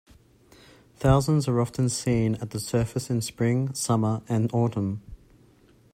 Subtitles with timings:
[0.95, 5.03] Thousands are often seen at the surface in spring, summer, and autumn.